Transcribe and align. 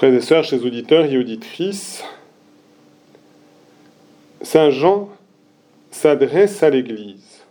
Frères 0.00 0.14
et 0.14 0.22
sœurs, 0.22 0.44
chers 0.44 0.64
auditeurs 0.64 1.04
et 1.04 1.18
auditrices, 1.18 2.02
Saint 4.40 4.70
Jean 4.70 5.10
s'adresse 5.90 6.62
à 6.62 6.70
l'Église 6.70 7.44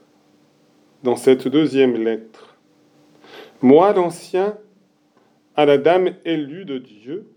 dans 1.03 1.15
cette 1.15 1.47
deuxième 1.47 2.03
lettre. 2.03 2.57
Moi, 3.61 3.93
l'ancien, 3.93 4.57
à 5.55 5.67
la 5.67 5.77
dame 5.77 6.15
élue 6.25 6.65
de 6.65 6.79
Dieu 6.79 7.27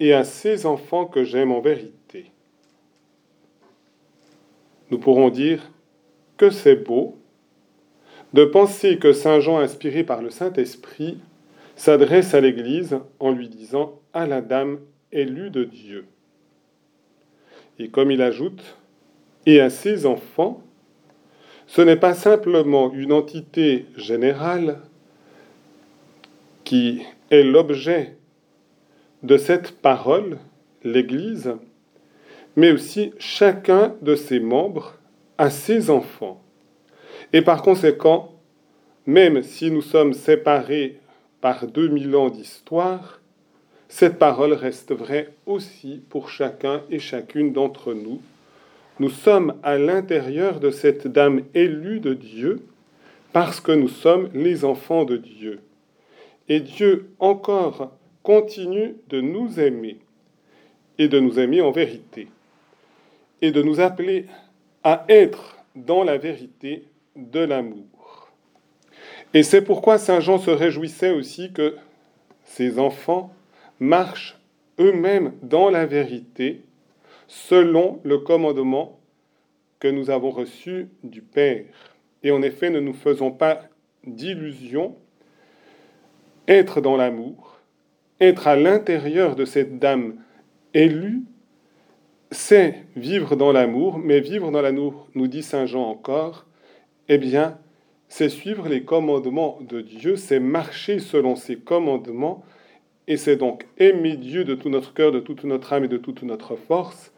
et 0.00 0.14
à 0.14 0.24
ses 0.24 0.64
enfants 0.64 1.04
que 1.04 1.24
j'aime 1.24 1.52
en 1.52 1.60
vérité. 1.60 2.30
Nous 4.90 4.98
pourrons 4.98 5.28
dire 5.28 5.70
que 6.38 6.48
c'est 6.48 6.76
beau 6.76 7.18
de 8.32 8.46
penser 8.46 8.96
que 8.96 9.12
Saint 9.12 9.40
Jean, 9.40 9.58
inspiré 9.58 10.04
par 10.04 10.22
le 10.22 10.30
Saint-Esprit, 10.30 11.18
s'adresse 11.76 12.34
à 12.34 12.40
l'Église 12.40 12.98
en 13.20 13.30
lui 13.30 13.48
disant 13.48 14.00
à 14.12 14.26
la 14.26 14.40
dame 14.40 14.78
élue 15.12 15.50
de 15.50 15.64
Dieu. 15.64 16.06
Et 17.78 17.88
comme 17.88 18.10
il 18.10 18.22
ajoute, 18.22 18.76
et 19.46 19.60
à 19.60 19.70
ses 19.70 20.06
enfants, 20.06 20.62
ce 21.66 21.82
n'est 21.82 21.96
pas 21.96 22.14
simplement 22.14 22.92
une 22.92 23.12
entité 23.12 23.86
générale 23.96 24.80
qui 26.64 27.02
est 27.30 27.42
l'objet 27.42 28.16
de 29.22 29.36
cette 29.36 29.72
parole, 29.80 30.38
l'Église, 30.82 31.54
mais 32.56 32.70
aussi 32.70 33.12
chacun 33.18 33.94
de 34.02 34.14
ses 34.14 34.40
membres 34.40 34.98
à 35.38 35.50
ses 35.50 35.90
enfants. 35.90 36.42
Et 37.32 37.42
par 37.42 37.62
conséquent, 37.62 38.32
même 39.06 39.42
si 39.42 39.70
nous 39.70 39.82
sommes 39.82 40.12
séparés 40.12 41.00
par 41.44 41.66
2000 41.66 42.16
ans 42.16 42.30
d'histoire, 42.30 43.20
cette 43.88 44.18
parole 44.18 44.54
reste 44.54 44.94
vraie 44.94 45.34
aussi 45.44 46.00
pour 46.08 46.30
chacun 46.30 46.80
et 46.88 46.98
chacune 46.98 47.52
d'entre 47.52 47.92
nous. 47.92 48.22
Nous 48.98 49.10
sommes 49.10 49.54
à 49.62 49.76
l'intérieur 49.76 50.58
de 50.58 50.70
cette 50.70 51.06
dame 51.06 51.42
élue 51.52 52.00
de 52.00 52.14
Dieu 52.14 52.62
parce 53.34 53.60
que 53.60 53.72
nous 53.72 53.88
sommes 53.88 54.30
les 54.32 54.64
enfants 54.64 55.04
de 55.04 55.18
Dieu. 55.18 55.60
Et 56.48 56.60
Dieu 56.60 57.10
encore 57.18 57.92
continue 58.22 58.96
de 59.10 59.20
nous 59.20 59.60
aimer 59.60 59.98
et 60.96 61.08
de 61.08 61.20
nous 61.20 61.38
aimer 61.38 61.60
en 61.60 61.72
vérité 61.72 62.28
et 63.42 63.50
de 63.50 63.60
nous 63.60 63.80
appeler 63.80 64.24
à 64.82 65.04
être 65.10 65.58
dans 65.76 66.04
la 66.04 66.16
vérité 66.16 66.84
de 67.16 67.40
l'amour. 67.40 67.93
Et 69.34 69.42
c'est 69.42 69.62
pourquoi 69.62 69.98
Saint 69.98 70.20
Jean 70.20 70.38
se 70.38 70.50
réjouissait 70.50 71.10
aussi 71.10 71.52
que 71.52 71.76
ses 72.44 72.78
enfants 72.78 73.34
marchent 73.80 74.38
eux-mêmes 74.78 75.32
dans 75.42 75.70
la 75.70 75.86
vérité 75.86 76.62
selon 77.26 78.00
le 78.04 78.18
commandement 78.18 79.00
que 79.80 79.88
nous 79.88 80.10
avons 80.10 80.30
reçu 80.30 80.88
du 81.02 81.20
Père. 81.20 81.64
Et 82.22 82.30
en 82.30 82.42
effet, 82.42 82.70
ne 82.70 82.78
nous 82.78 82.94
faisons 82.94 83.32
pas 83.32 83.62
d'illusions. 84.06 84.94
Être 86.46 86.80
dans 86.80 86.96
l'amour, 86.96 87.58
être 88.20 88.46
à 88.46 88.54
l'intérieur 88.54 89.34
de 89.34 89.44
cette 89.44 89.78
dame 89.78 90.16
élue, 90.74 91.22
c'est 92.30 92.84
vivre 92.96 93.34
dans 93.34 93.50
l'amour, 93.50 93.98
mais 93.98 94.20
vivre 94.20 94.50
dans 94.50 94.62
l'amour, 94.62 95.08
nous 95.14 95.26
dit 95.26 95.42
Saint 95.42 95.66
Jean 95.66 95.88
encore, 95.88 96.46
eh 97.08 97.18
bien, 97.18 97.58
c'est 98.16 98.28
suivre 98.28 98.68
les 98.68 98.84
commandements 98.84 99.58
de 99.68 99.80
Dieu, 99.80 100.14
c'est 100.14 100.38
marcher 100.38 101.00
selon 101.00 101.34
ses 101.34 101.56
commandements, 101.56 102.44
et 103.08 103.16
c'est 103.16 103.34
donc 103.34 103.66
aimer 103.76 104.16
Dieu 104.16 104.44
de 104.44 104.54
tout 104.54 104.68
notre 104.68 104.94
cœur, 104.94 105.10
de 105.10 105.18
toute 105.18 105.42
notre 105.42 105.72
âme 105.72 105.86
et 105.86 105.88
de 105.88 105.96
toute 105.96 106.22
notre 106.22 106.54
force, 106.54 107.12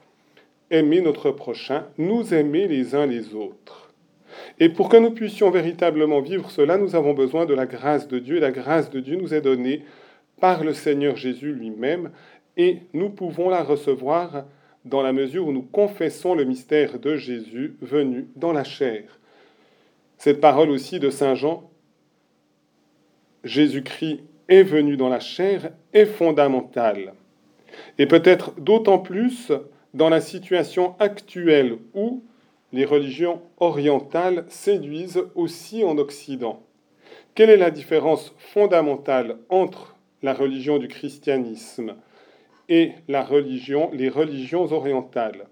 aimer 0.71 1.03
notre 1.03 1.33
prochain, 1.33 1.85
nous 1.99 2.33
aimer 2.33 2.67
les 2.67 2.95
uns 2.95 3.05
les 3.05 3.35
autres. 3.35 3.93
Et 4.59 4.71
pour 4.71 4.89
que 4.89 4.97
nous 4.97 5.11
puissions 5.11 5.51
véritablement 5.51 6.23
vivre 6.23 6.51
cela, 6.51 6.79
nous 6.79 6.97
avons 6.97 7.13
besoin 7.13 7.45
de 7.45 7.53
la 7.53 7.67
grâce 7.67 8.09
de 8.09 8.19
Dieu, 8.19 8.41
la 8.41 8.51
grâce 8.51 8.89
de 8.89 9.01
Dieu 9.01 9.17
nous 9.17 9.35
est 9.35 9.43
donnée 9.43 9.85
par 10.41 10.65
le 10.65 10.73
Seigneur 10.73 11.15
Jésus 11.17 11.53
lui-même, 11.53 12.11
et 12.57 12.79
nous 12.95 13.11
pouvons 13.11 13.51
la 13.51 13.63
recevoir 13.63 14.47
dans 14.87 15.03
la 15.03 15.13
mesure 15.13 15.47
où 15.47 15.53
nous 15.53 15.69
confessons 15.71 16.35
le 16.35 16.45
mystère 16.45 16.99
de 16.99 17.17
Jésus 17.17 17.77
venu 17.83 18.29
dans 18.35 18.55
la 18.55 18.65
chair. 18.65 19.21
Cette 20.19 20.41
parole 20.41 20.71
aussi 20.71 20.99
de 20.99 21.11
Saint 21.11 21.35
Jean, 21.35 21.71
Jésus-Christ 23.45 24.21
est 24.49 24.63
venu 24.63 24.97
dans 24.97 25.09
la 25.09 25.21
chair, 25.21 25.71
est 25.93 26.07
fondamentale. 26.07 27.15
Et 27.99 28.07
peut-être 28.07 28.59
d'autant 28.61 28.99
plus 28.99 29.53
dans 29.95 30.09
la 30.09 30.21
situation 30.21 30.95
actuelle 30.99 31.79
où 31.95 32.25
les 32.73 32.85
religions 32.85 33.43
orientales 33.59 34.45
séduisent 34.49 35.25
aussi 35.35 35.85
en 35.85 35.99
Occident. 35.99 36.63
Quelle 37.35 37.51
est 37.51 37.57
la 37.57 37.71
différence 37.71 38.35
fondamentale 38.39 39.37
entre 39.49 39.97
la 40.23 40.35
religion 40.35 40.79
du 40.79 40.89
christianisme 40.89 41.95
et 42.69 42.93
la 43.09 43.27
les 43.93 44.09
religions 44.09 44.73
orientales? 44.73 45.47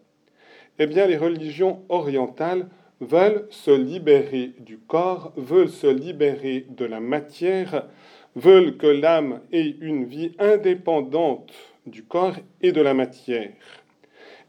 Eh 0.79 0.87
bien, 0.87 1.07
les 1.07 1.17
religions 1.17 1.83
orientales 1.89 2.69
veulent 3.05 3.47
se 3.51 3.71
libérer 3.71 4.53
du 4.59 4.79
corps, 4.79 5.33
veulent 5.37 5.71
se 5.71 5.87
libérer 5.87 6.67
de 6.71 6.85
la 6.85 7.01
matière, 7.01 7.87
veulent 8.35 8.77
que 8.77 8.87
l'âme 8.87 9.41
ait 9.53 9.77
une 9.81 10.05
vie 10.05 10.33
indépendante 10.39 11.53
du 11.87 12.03
corps 12.05 12.37
et 12.63 12.73
de 12.73 12.81
la 12.81 12.95
matière. 12.95 13.53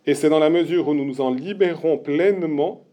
Et 0.05 0.13
c'est 0.13 0.29
dans 0.29 0.39
la 0.39 0.49
mesure 0.49 0.87
où 0.87 0.93
nous 0.93 1.05
nous 1.05 1.21
en 1.21 1.33
libérons 1.33 1.97
pleinement 1.97 2.85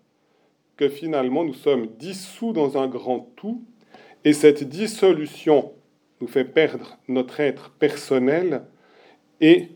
que 0.76 0.88
finalement 0.88 1.44
nous 1.44 1.54
sommes 1.54 1.88
dissous 1.98 2.52
dans 2.52 2.78
un 2.78 2.88
grand 2.88 3.30
tout, 3.36 3.62
et 4.24 4.32
cette 4.32 4.64
dissolution 4.64 5.72
nous 6.20 6.26
fait 6.26 6.44
perdre 6.44 6.98
notre 7.08 7.40
être 7.40 7.70
personnel, 7.70 8.62
et 9.40 9.68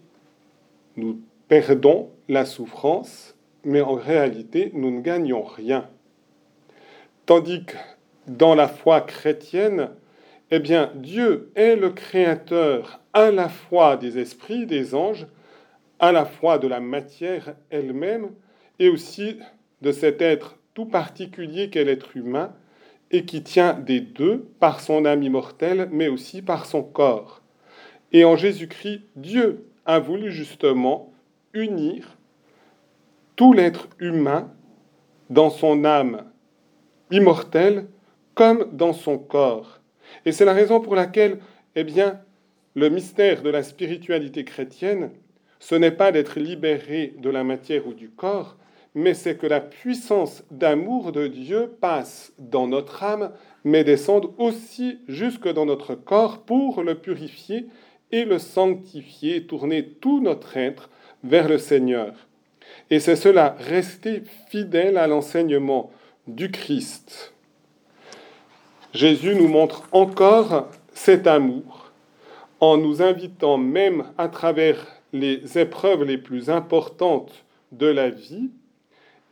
nous 0.96 1.20
perdons 1.48 2.10
la 2.28 2.44
souffrance 2.44 3.35
mais 3.66 3.80
en 3.80 3.94
réalité, 3.94 4.70
nous 4.74 4.90
ne 4.90 5.00
gagnons 5.00 5.42
rien. 5.42 5.90
Tandis 7.26 7.64
que 7.64 7.76
dans 8.28 8.54
la 8.54 8.68
foi 8.68 9.00
chrétienne, 9.00 9.90
eh 10.52 10.60
bien, 10.60 10.92
Dieu 10.94 11.50
est 11.56 11.74
le 11.74 11.90
créateur 11.90 13.00
à 13.12 13.32
la 13.32 13.48
fois 13.48 13.96
des 13.96 14.18
esprits, 14.18 14.66
des 14.66 14.94
anges, 14.94 15.26
à 15.98 16.12
la 16.12 16.24
fois 16.24 16.58
de 16.58 16.68
la 16.68 16.78
matière 16.78 17.56
elle-même, 17.70 18.30
et 18.78 18.88
aussi 18.88 19.38
de 19.82 19.90
cet 19.90 20.22
être 20.22 20.56
tout 20.72 20.86
particulier 20.86 21.68
qu'est 21.68 21.84
l'être 21.84 22.16
humain, 22.16 22.54
et 23.10 23.24
qui 23.24 23.42
tient 23.42 23.74
des 23.74 24.00
deux 24.00 24.46
par 24.60 24.80
son 24.80 25.04
âme 25.04 25.24
immortelle, 25.24 25.88
mais 25.90 26.06
aussi 26.06 26.40
par 26.40 26.66
son 26.66 26.84
corps. 26.84 27.42
Et 28.12 28.24
en 28.24 28.36
Jésus-Christ, 28.36 29.02
Dieu 29.16 29.66
a 29.84 29.98
voulu 29.98 30.30
justement 30.30 31.12
unir 31.52 32.15
tout 33.36 33.52
l'être 33.52 33.88
humain 34.00 34.52
dans 35.30 35.50
son 35.50 35.84
âme 35.84 36.24
immortelle 37.10 37.86
comme 38.34 38.68
dans 38.72 38.92
son 38.92 39.18
corps. 39.18 39.80
Et 40.24 40.32
c'est 40.32 40.44
la 40.44 40.52
raison 40.52 40.80
pour 40.80 40.94
laquelle, 40.94 41.38
eh 41.74 41.84
bien, 41.84 42.20
le 42.74 42.88
mystère 42.88 43.42
de 43.42 43.50
la 43.50 43.62
spiritualité 43.62 44.44
chrétienne, 44.44 45.10
ce 45.58 45.74
n'est 45.74 45.90
pas 45.90 46.12
d'être 46.12 46.38
libéré 46.38 47.14
de 47.18 47.30
la 47.30 47.44
matière 47.44 47.86
ou 47.86 47.94
du 47.94 48.10
corps, 48.10 48.56
mais 48.94 49.14
c'est 49.14 49.36
que 49.36 49.46
la 49.46 49.60
puissance 49.60 50.44
d'amour 50.50 51.12
de 51.12 51.26
Dieu 51.26 51.70
passe 51.80 52.32
dans 52.38 52.66
notre 52.66 53.02
âme, 53.02 53.32
mais 53.64 53.84
descende 53.84 54.32
aussi 54.38 55.00
jusque 55.06 55.48
dans 55.48 55.66
notre 55.66 55.94
corps 55.94 56.44
pour 56.44 56.82
le 56.82 56.94
purifier 56.94 57.66
et 58.10 58.24
le 58.24 58.38
sanctifier, 58.38 59.46
tourner 59.46 59.86
tout 59.86 60.20
notre 60.20 60.56
être 60.56 60.88
vers 61.24 61.48
le 61.48 61.58
Seigneur. 61.58 62.26
Et 62.90 63.00
c'est 63.00 63.16
cela, 63.16 63.56
rester 63.58 64.22
fidèle 64.48 64.96
à 64.96 65.06
l'enseignement 65.06 65.90
du 66.26 66.50
Christ. 66.50 67.32
Jésus 68.94 69.34
nous 69.34 69.48
montre 69.48 69.88
encore 69.92 70.68
cet 70.92 71.26
amour 71.26 71.90
en 72.60 72.76
nous 72.76 73.02
invitant 73.02 73.58
même 73.58 74.04
à 74.16 74.28
travers 74.28 74.86
les 75.12 75.58
épreuves 75.58 76.04
les 76.04 76.18
plus 76.18 76.50
importantes 76.50 77.44
de 77.72 77.86
la 77.86 78.10
vie, 78.10 78.50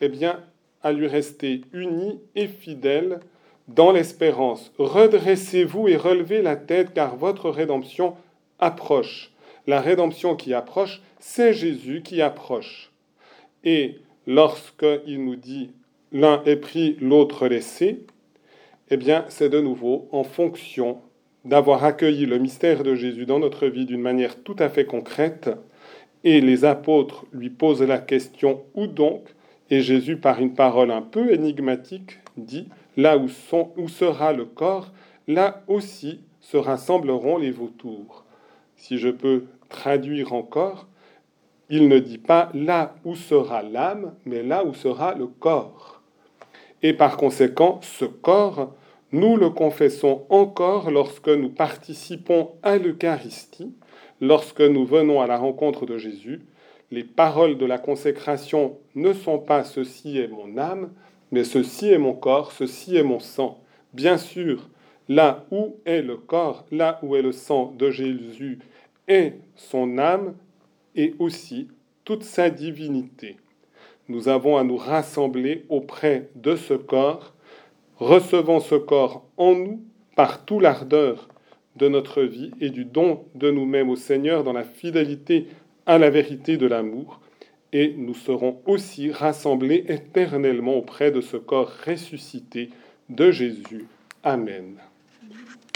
eh 0.00 0.08
bien, 0.08 0.40
à 0.82 0.92
lui 0.92 1.06
rester 1.06 1.62
unis 1.72 2.20
et 2.34 2.46
fidèles 2.46 3.20
dans 3.69 3.92
l'espérance. 3.92 4.72
Redressez-vous 4.78 5.88
et 5.88 5.96
relevez 5.96 6.42
la 6.42 6.56
tête 6.56 6.92
car 6.94 7.16
votre 7.16 7.48
rédemption 7.48 8.14
approche. 8.58 9.32
La 9.66 9.81
rédemption 9.81 10.36
qui 10.36 10.52
approche, 10.52 11.00
c'est 11.19 11.54
Jésus 11.54 12.02
qui 12.02 12.20
approche. 12.20 12.90
Et 13.64 13.96
lorsqu'il 14.26 15.25
nous 15.25 15.37
dit 15.37 15.70
l'un 16.12 16.43
est 16.44 16.56
pris, 16.56 16.96
l'autre 17.00 17.49
laissé, 17.49 18.05
eh 18.90 18.96
bien, 18.96 19.25
c'est 19.28 19.49
de 19.49 19.61
nouveau 19.61 20.08
en 20.12 20.22
fonction 20.22 20.99
d'avoir 21.44 21.84
accueilli 21.84 22.26
le 22.26 22.38
mystère 22.38 22.82
de 22.82 22.94
Jésus 22.94 23.26
dans 23.26 23.38
notre 23.38 23.66
vie 23.66 23.87
d'une 23.87 24.00
manière 24.00 24.43
tout 24.43 24.56
à 24.58 24.69
fait 24.69 24.84
concrète, 24.84 25.50
et 26.22 26.40
les 26.40 26.64
apôtres 26.64 27.26
lui 27.32 27.50
posent 27.50 27.82
la 27.82 27.99
question 27.99 28.62
où 28.75 28.87
donc? 28.87 29.28
Et 29.70 29.81
Jésus, 29.81 30.17
par 30.17 30.40
une 30.40 30.55
parole 30.55 30.90
un 30.90 31.02
peu 31.02 31.32
énigmatique, 31.32 32.19
dit 32.37 32.69
Là 32.96 33.19
où, 33.19 33.28
sont, 33.28 33.72
où 33.76 33.88
sera 33.88 34.32
le 34.32 34.44
corps, 34.44 34.93
là 35.26 35.64
aussi 35.67 36.20
se 36.40 36.56
rassembleront 36.56 37.38
les 37.38 37.50
vautours. 37.50 38.25
Si 38.76 38.99
je 38.99 39.08
peux 39.08 39.46
traduire 39.69 40.32
encore, 40.32 40.87
il 41.70 41.88
ne 41.88 41.99
dit 41.99 42.19
pas 42.19 42.50
là 42.55 42.94
où 43.05 43.14
sera 43.14 43.62
l'âme, 43.62 44.14
mais 44.26 44.43
là 44.43 44.64
où 44.64 44.75
sera 44.75 45.14
le 45.14 45.26
corps. 45.26 46.02
Et 46.82 46.93
par 46.93 47.16
conséquent, 47.16 47.81
ce 47.82 48.05
corps, 48.05 48.75
nous 49.12 49.37
le 49.37 49.50
confessons 49.50 50.26
encore 50.28 50.90
lorsque 50.90 51.28
nous 51.28 51.49
participons 51.49 52.50
à 52.62 52.76
l'Eucharistie, 52.76 53.72
lorsque 54.20 54.61
nous 54.61 54.84
venons 54.84 55.20
à 55.20 55.26
la 55.26 55.38
rencontre 55.38 55.87
de 55.87 55.96
Jésus. 55.96 56.43
Les 56.90 57.05
paroles 57.05 57.56
de 57.56 57.64
la 57.64 57.78
consécration 57.78 58.76
ne 58.94 59.12
sont 59.12 59.38
pas 59.38 59.64
ceci 59.64 60.19
est 60.19 60.28
mon 60.28 60.58
âme, 60.58 60.90
mais 61.32 61.44
ceci 61.44 61.90
est 61.90 61.99
mon 61.99 62.12
corps, 62.12 62.52
ceci 62.52 62.96
est 62.96 63.02
mon 63.02 63.20
sang. 63.20 63.58
Bien 63.94 64.19
sûr, 64.19 64.69
là 65.08 65.44
où 65.50 65.76
est 65.87 66.02
le 66.02 66.17
corps, 66.17 66.67
là 66.70 66.99
où 67.02 67.17
est 67.17 67.22
le 67.22 67.32
sang 67.32 67.72
de 67.78 67.90
Jésus, 67.90 68.58
est 69.08 69.34
son 69.56 69.99
âme 69.99 70.34
et 70.94 71.14
aussi 71.19 71.69
toute 72.05 72.23
sa 72.23 72.50
divinité. 72.50 73.37
Nous 74.08 74.29
avons 74.29 74.56
à 74.56 74.64
nous 74.64 74.76
rassembler 74.76 75.64
auprès 75.69 76.29
de 76.35 76.56
ce 76.56 76.75
corps 76.75 77.35
recevons 77.96 78.61
ce 78.61 78.75
corps 78.75 79.25
en 79.37 79.55
nous 79.55 79.82
par 80.17 80.44
tout 80.44 80.61
l'ardeur 80.61 81.29
de 81.76 81.88
notre 81.88 82.23
vie 82.23 82.50
et 82.61 82.70
du 82.70 82.85
don 82.85 83.25
de 83.35 83.50
nous-mêmes 83.50 83.91
au 83.91 83.96
Seigneur 83.96 84.44
dans 84.44 84.52
la 84.52 84.64
fidélité 84.64 85.46
à 85.87 85.99
la 85.99 86.11
vérité 86.11 86.56
de 86.56 86.67
l'amour, 86.67 87.20
et 87.73 87.94
nous 87.99 88.14
serons 88.14 88.62
aussi 88.64 89.11
rassemblés 89.11 89.85
éternellement 89.88 90.76
auprès 90.76 91.11
de 91.11 91.20
ce 91.20 91.37
corps 91.37 91.73
ressuscité 91.85 92.70
de 93.11 93.31
Jésus. 93.31 93.87
Amen. 94.23 94.79